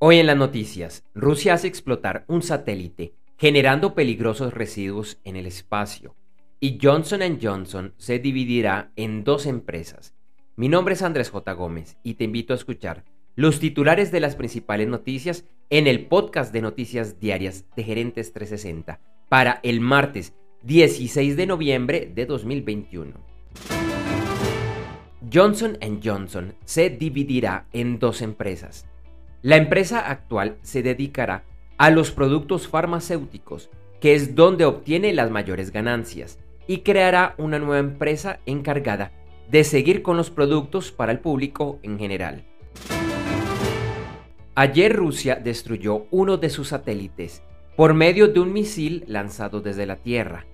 Hoy 0.00 0.20
en 0.20 0.28
las 0.28 0.36
noticias, 0.36 1.02
Rusia 1.12 1.54
hace 1.54 1.66
explotar 1.66 2.24
un 2.28 2.40
satélite, 2.42 3.14
generando 3.36 3.96
peligrosos 3.96 4.54
residuos 4.54 5.18
en 5.24 5.34
el 5.34 5.44
espacio, 5.44 6.14
y 6.60 6.78
Johnson⁇ 6.80 7.18
Johnson 7.42 7.94
se 7.96 8.20
dividirá 8.20 8.92
en 8.94 9.24
dos 9.24 9.44
empresas. 9.44 10.14
Mi 10.54 10.68
nombre 10.68 10.94
es 10.94 11.02
Andrés 11.02 11.30
J. 11.30 11.52
Gómez 11.54 11.96
y 12.04 12.14
te 12.14 12.22
invito 12.22 12.52
a 12.52 12.56
escuchar 12.56 13.02
los 13.34 13.58
titulares 13.58 14.12
de 14.12 14.20
las 14.20 14.36
principales 14.36 14.86
noticias 14.86 15.44
en 15.68 15.88
el 15.88 16.06
podcast 16.06 16.52
de 16.52 16.62
noticias 16.62 17.18
diarias 17.18 17.64
de 17.74 17.82
Gerentes 17.82 18.32
360 18.32 19.00
para 19.28 19.58
el 19.64 19.80
martes 19.80 20.32
16 20.62 21.36
de 21.36 21.46
noviembre 21.46 22.12
de 22.14 22.24
2021. 22.24 23.14
Johnson⁇ 25.32 25.76
Johnson 26.04 26.54
se 26.64 26.88
dividirá 26.88 27.66
en 27.72 27.98
dos 27.98 28.22
empresas. 28.22 28.86
La 29.42 29.56
empresa 29.56 30.00
actual 30.00 30.56
se 30.62 30.82
dedicará 30.82 31.44
a 31.76 31.90
los 31.90 32.10
productos 32.10 32.66
farmacéuticos, 32.66 33.70
que 34.00 34.14
es 34.14 34.34
donde 34.34 34.64
obtiene 34.64 35.12
las 35.12 35.30
mayores 35.30 35.70
ganancias, 35.70 36.40
y 36.66 36.78
creará 36.78 37.36
una 37.38 37.60
nueva 37.60 37.78
empresa 37.78 38.40
encargada 38.46 39.12
de 39.48 39.62
seguir 39.62 40.02
con 40.02 40.16
los 40.16 40.30
productos 40.30 40.90
para 40.90 41.12
el 41.12 41.20
público 41.20 41.78
en 41.84 42.00
general. 42.00 42.44
Ayer 44.56 44.94
Rusia 44.94 45.36
destruyó 45.36 46.06
uno 46.10 46.36
de 46.36 46.50
sus 46.50 46.68
satélites 46.68 47.44
por 47.76 47.94
medio 47.94 48.26
de 48.26 48.40
un 48.40 48.52
misil 48.52 49.04
lanzado 49.06 49.60
desde 49.60 49.86
la 49.86 49.96
Tierra. 49.96 50.46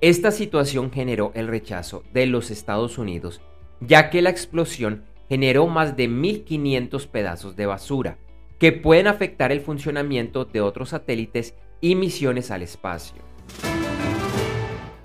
Esta 0.00 0.30
situación 0.30 0.92
generó 0.92 1.32
el 1.34 1.48
rechazo 1.48 2.04
de 2.12 2.26
los 2.26 2.52
Estados 2.52 2.98
Unidos, 2.98 3.40
ya 3.80 4.10
que 4.10 4.22
la 4.22 4.30
explosión 4.30 5.02
generó 5.28 5.66
más 5.66 5.96
de 5.96 6.08
1.500 6.08 7.08
pedazos 7.08 7.56
de 7.56 7.66
basura, 7.66 8.16
que 8.58 8.72
pueden 8.72 9.06
afectar 9.06 9.52
el 9.52 9.60
funcionamiento 9.60 10.44
de 10.44 10.60
otros 10.60 10.90
satélites 10.90 11.54
y 11.80 11.94
misiones 11.94 12.50
al 12.50 12.62
espacio. 12.62 13.22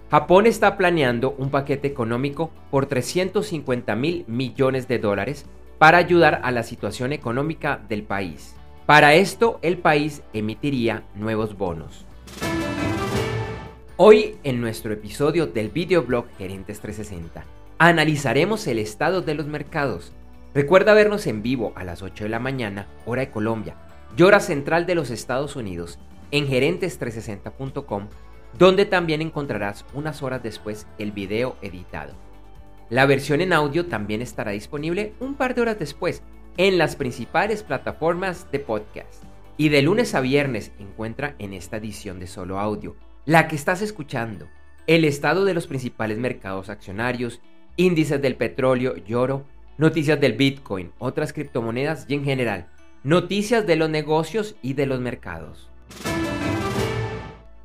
Japón 0.10 0.46
está 0.46 0.78
planeando 0.78 1.36
un 1.38 1.50
paquete 1.50 1.88
económico 1.88 2.52
por 2.70 2.86
350 2.86 3.96
mil 3.96 4.26
millones 4.28 4.88
de 4.88 5.00
dólares 5.00 5.46
para 5.80 5.98
ayudar 5.98 6.42
a 6.44 6.52
la 6.52 6.64
situación 6.64 7.14
económica 7.14 7.82
del 7.90 8.04
país. 8.04 8.56
Para 8.86 9.16
esto, 9.16 9.60
el 9.62 9.78
país 9.78 10.22
emitiría 10.34 11.04
nuevos 11.16 11.58
bonos. 11.58 12.06
Hoy, 13.98 14.36
en 14.44 14.62
nuestro 14.62 14.94
episodio 14.94 15.48
del 15.48 15.70
videoblog 15.70 16.26
Gerentes 16.38 16.80
360, 16.80 17.46
analizaremos 17.78 18.68
el 18.68 18.80
estado 18.80 19.22
de 19.22 19.36
los 19.36 19.48
mercados, 19.48 20.12
Recuerda 20.54 20.94
vernos 20.94 21.26
en 21.26 21.42
vivo 21.42 21.74
a 21.76 21.84
las 21.84 22.04
8 22.04 22.26
de 22.26 22.30
la 22.30 22.40
mañana, 22.40 22.88
hora 23.08 23.22
de 23.22 23.32
Colombia, 23.32 23.76
y 24.16 24.22
hora 24.22 24.40
central 24.40 24.86
de 24.86 24.94
los 24.94 25.10
Estados 25.10 25.56
Unidos, 25.56 25.98
en 26.30 26.48
gerentes360.com, 26.48 28.08
donde 28.60 28.86
también 28.86 29.24
encontrarás 29.24 29.84
unas 29.96 30.22
horas 30.22 30.44
después 30.44 30.86
el 31.00 31.12
video 31.12 31.56
editado. 31.64 32.14
La 32.92 33.08
versión 33.08 33.42
en 33.42 33.52
audio 33.52 33.88
también 33.88 34.22
estará 34.22 34.52
disponible 34.52 35.14
un 35.20 35.34
par 35.34 35.56
de 35.56 35.62
horas 35.62 35.80
después 35.80 36.22
en 36.58 36.78
las 36.78 36.96
principales 36.96 37.64
plataformas 37.64 38.52
de 38.52 38.60
podcast. 38.60 39.24
Y 39.58 39.70
de 39.70 39.82
lunes 39.82 40.14
a 40.14 40.22
viernes 40.22 40.72
encuentra 40.78 41.34
en 41.40 41.54
esta 41.54 41.78
edición 41.78 42.20
de 42.20 42.28
solo 42.28 42.60
audio, 42.60 42.96
la 43.26 43.48
que 43.48 43.56
estás 43.56 43.82
escuchando, 43.82 44.48
el 44.86 45.04
estado 45.04 45.46
de 45.46 45.56
los 45.56 45.66
principales 45.66 46.20
mercados 46.20 46.70
accionarios, 46.70 47.42
índices 47.76 48.22
del 48.22 48.36
petróleo 48.36 48.94
y 49.04 49.16
oro, 49.16 49.46
noticias 49.78 50.20
del 50.20 50.34
Bitcoin, 50.34 50.92
otras 51.00 51.34
criptomonedas 51.34 52.06
y 52.08 52.16
en 52.16 52.24
general, 52.24 52.68
noticias 53.04 53.66
de 53.66 53.76
los 53.76 53.90
negocios 53.90 54.56
y 54.62 54.74
de 54.74 54.86
los 54.86 55.00
mercados. 55.00 55.70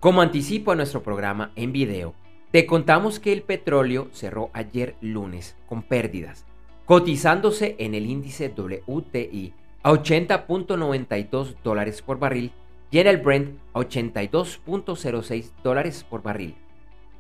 Como 0.01 0.23
anticipo 0.23 0.73
a 0.73 0.77
nuestro 0.77 1.03
programa 1.03 1.51
en 1.57 1.73
video, 1.73 2.15
te 2.51 2.67
contamos 2.67 3.21
que 3.21 3.33
el 3.33 3.43
petróleo 3.43 4.09
cerró 4.13 4.51
ayer 4.53 4.95
lunes 5.01 5.57
con 5.69 5.83
pérdidas, 5.83 6.47
cotizándose 6.87 7.77
en 7.79 7.95
el 7.95 8.07
índice 8.07 8.49
WTI 8.57 9.53
a 9.83 9.93
80.92 9.93 11.57
dólares 11.63 12.01
por 12.01 12.19
barril 12.19 12.53
y 12.91 12.99
en 12.99 13.07
el 13.07 13.19
Brent 13.19 13.59
a 13.75 13.81
82.06 13.81 15.51
dólares 15.63 16.07
por 16.09 16.23
barril. 16.23 16.55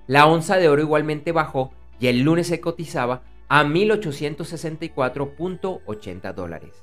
La 0.06 0.26
onza 0.26 0.56
de 0.56 0.68
oro 0.68 0.80
igualmente 0.80 1.32
bajó 1.32 1.72
y 2.00 2.06
el 2.06 2.22
lunes 2.22 2.46
se 2.46 2.60
cotizaba 2.60 3.22
a 3.48 3.64
1.864.80 3.64 6.34
dólares. 6.34 6.82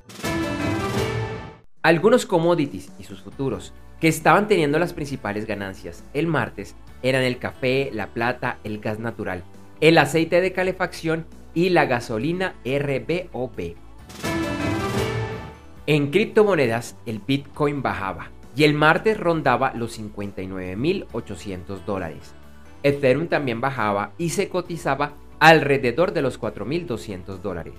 Algunos 1.83 2.25
commodities 2.25 2.91
y 2.97 3.03
sus 3.03 3.21
futuros 3.21 3.73
que 3.99 4.07
estaban 4.07 4.47
teniendo 4.47 4.79
las 4.79 4.93
principales 4.93 5.45
ganancias 5.45 6.03
el 6.13 6.25
martes 6.27 6.75
eran 7.03 7.23
el 7.23 7.37
café, 7.37 7.91
la 7.93 8.07
plata, 8.07 8.57
el 8.63 8.79
gas 8.79 8.97
natural, 8.99 9.43
el 9.81 9.99
aceite 9.99 10.41
de 10.41 10.51
calefacción 10.51 11.27
y 11.53 11.69
la 11.69 11.85
gasolina 11.85 12.55
RBOB. 12.65 13.75
En 15.87 16.09
criptomonedas, 16.09 16.97
el 17.05 17.19
Bitcoin 17.19 17.83
bajaba 17.83 18.31
y 18.55 18.63
el 18.63 18.73
martes 18.73 19.19
rondaba 19.19 19.71
los 19.75 19.99
59.800 19.99 21.85
dólares. 21.85 22.33
Ethereum 22.81 23.27
también 23.27 23.61
bajaba 23.61 24.13
y 24.17 24.29
se 24.29 24.49
cotizaba 24.49 25.13
alrededor 25.39 26.13
de 26.13 26.21
los 26.21 26.39
4.200 26.39 27.39
dólares. 27.41 27.73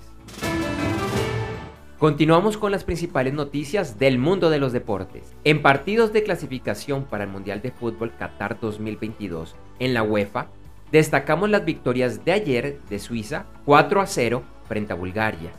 Continuamos 1.99 2.57
con 2.57 2.71
las 2.71 2.83
principales 2.83 3.33
noticias 3.33 3.97
del 3.97 4.19
mundo 4.19 4.51
de 4.51 4.59
los 4.59 4.71
deportes. 4.71 5.35
En 5.43 5.63
partidos 5.63 6.13
de 6.13 6.21
clasificación 6.21 7.05
para 7.05 7.23
el 7.23 7.31
Mundial 7.31 7.63
de 7.63 7.71
Fútbol 7.71 8.13
Qatar 8.15 8.59
2022 8.59 9.55
en 9.79 9.95
la 9.95 10.03
UEFA, 10.03 10.47
destacamos 10.91 11.49
las 11.49 11.65
victorias 11.65 12.23
de 12.23 12.33
ayer 12.33 12.79
de 12.87 12.99
Suiza 12.99 13.47
4 13.65 14.01
a 14.01 14.05
0 14.05 14.43
frente 14.65 14.93
a 14.93 14.95
Bulgaria, 14.95 15.51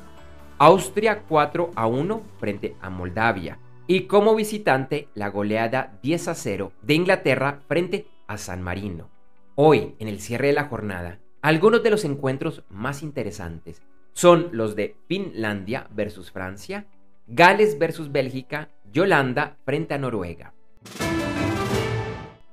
Austria 0.58 1.22
4 1.28 1.72
a 1.74 1.86
1 1.88 2.22
frente 2.38 2.76
a 2.80 2.88
Moldavia 2.88 3.58
y 3.88 4.02
como 4.02 4.36
visitante 4.36 5.08
la 5.14 5.30
goleada 5.30 5.98
10 6.02 6.28
a 6.28 6.34
0 6.34 6.72
de 6.82 6.94
Inglaterra 6.94 7.62
frente 7.66 8.06
a 8.28 8.38
San 8.38 8.62
Marino. 8.62 9.08
Hoy, 9.56 9.96
en 9.98 10.06
el 10.06 10.20
cierre 10.20 10.48
de 10.48 10.52
la 10.52 10.64
jornada, 10.64 11.18
algunos 11.48 11.82
de 11.82 11.88
los 11.88 12.04
encuentros 12.04 12.62
más 12.68 13.02
interesantes 13.02 13.80
son 14.12 14.50
los 14.52 14.76
de 14.76 14.96
Finlandia 15.06 15.88
versus 15.94 16.30
Francia, 16.30 16.84
Gales 17.26 17.78
versus 17.78 18.12
Bélgica 18.12 18.68
y 18.92 19.00
Holanda 19.00 19.56
frente 19.64 19.94
a 19.94 19.98
Noruega. 19.98 20.52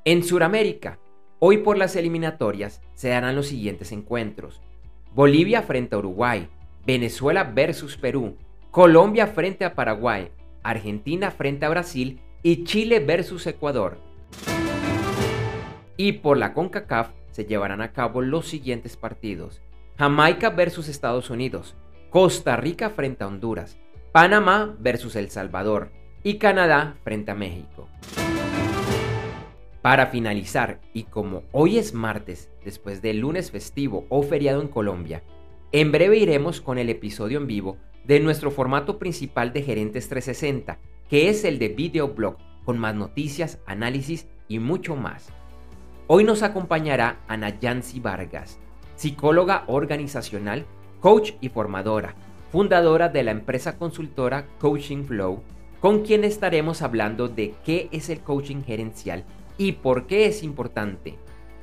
En 0.05 0.23
Sudamérica, 0.23 0.97
hoy 1.39 1.57
por 1.57 1.77
las 1.77 1.97
eliminatorias 1.97 2.81
se 2.93 3.09
darán 3.09 3.35
los 3.35 3.47
siguientes 3.47 3.91
encuentros. 3.91 4.61
Bolivia 5.13 5.61
frente 5.61 5.95
a 5.95 5.99
Uruguay, 5.99 6.47
Venezuela 6.87 7.43
versus 7.43 7.97
Perú, 7.97 8.37
Colombia 8.71 9.27
frente 9.27 9.65
a 9.65 9.75
Paraguay, 9.75 10.31
Argentina 10.63 11.31
frente 11.31 11.65
a 11.65 11.69
Brasil 11.69 12.21
y 12.43 12.63
Chile 12.63 13.01
versus 13.01 13.45
Ecuador. 13.45 13.97
Y 15.97 16.13
por 16.13 16.37
la 16.37 16.53
CONCACAF 16.53 17.09
se 17.35 17.43
llevarán 17.43 17.81
a 17.81 17.91
cabo 17.91 18.21
los 18.21 18.47
siguientes 18.47 18.95
partidos. 18.95 19.61
Jamaica 19.97 20.51
versus 20.51 20.87
Estados 20.87 21.29
Unidos, 21.29 21.75
Costa 22.09 22.55
Rica 22.55 22.89
frente 22.89 23.25
a 23.25 23.27
Honduras, 23.27 23.77
Panamá 24.13 24.73
versus 24.79 25.17
El 25.17 25.29
Salvador 25.29 25.91
y 26.23 26.37
Canadá 26.37 26.95
frente 27.03 27.31
a 27.31 27.35
México. 27.35 27.89
Para 29.81 30.07
finalizar, 30.07 30.79
y 30.93 31.03
como 31.03 31.43
hoy 31.51 31.77
es 31.77 31.93
martes, 31.93 32.49
después 32.63 33.01
del 33.01 33.19
lunes 33.19 33.51
festivo 33.51 34.05
o 34.07 34.23
feriado 34.23 34.61
en 34.61 34.69
Colombia, 34.69 35.21
en 35.73 35.91
breve 35.91 36.17
iremos 36.17 36.61
con 36.61 36.77
el 36.77 36.89
episodio 36.89 37.37
en 37.37 37.47
vivo 37.47 37.75
de 38.05 38.21
nuestro 38.21 38.49
formato 38.49 38.97
principal 38.97 39.51
de 39.51 39.61
Gerentes 39.61 40.07
360, 40.07 40.79
que 41.09 41.27
es 41.27 41.43
el 41.43 41.59
de 41.59 41.67
videoblog, 41.67 42.37
con 42.63 42.79
más 42.79 42.95
noticias, 42.95 43.59
análisis 43.65 44.25
y 44.47 44.59
mucho 44.59 44.95
más. 44.95 45.33
Hoy 46.07 46.23
nos 46.23 46.43
acompañará 46.43 47.17
Ana 47.27 47.59
Yancy 47.59 47.99
Vargas, 47.99 48.59
psicóloga 48.95 49.63
organizacional, 49.65 50.67
coach 50.99 51.31
y 51.41 51.49
formadora, 51.49 52.13
fundadora 52.51 53.09
de 53.09 53.23
la 53.23 53.31
empresa 53.31 53.79
consultora 53.79 54.45
Coaching 54.59 55.05
Flow, 55.05 55.41
con 55.81 56.03
quien 56.03 56.23
estaremos 56.23 56.83
hablando 56.83 57.27
de 57.27 57.55
qué 57.65 57.89
es 57.91 58.09
el 58.09 58.19
coaching 58.19 58.61
gerencial 58.61 59.23
y 59.57 59.71
por 59.71 60.05
qué 60.05 60.27
es 60.27 60.43
importante. 60.43 61.17